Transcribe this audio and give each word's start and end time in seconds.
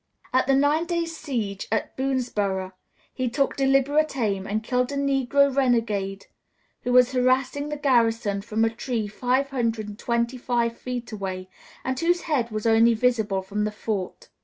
At 0.33 0.47
the 0.47 0.55
nine 0.55 0.87
days' 0.87 1.15
siege 1.15 1.67
of 1.71 1.95
Boonesboro' 1.95 2.71
he 3.13 3.29
took 3.29 3.55
deliberate 3.55 4.17
aim 4.17 4.47
and 4.47 4.63
killed 4.63 4.91
a 4.91 4.95
negro 4.95 5.55
renegade 5.55 6.25
who 6.81 6.91
was 6.91 7.11
harassing 7.11 7.69
the 7.69 7.77
garrison 7.77 8.41
from 8.41 8.65
a 8.65 8.71
tree 8.71 9.07
five 9.07 9.51
hundred 9.51 9.89
and 9.89 9.99
twenty 9.99 10.39
five 10.39 10.75
feet 10.75 11.11
away, 11.11 11.51
and 11.83 11.99
whose 11.99 12.21
head 12.21 12.49
only 12.65 12.91
was 12.93 12.99
visible 12.99 13.43
from 13.43 13.63
the 13.63 13.71
fort. 13.71 14.29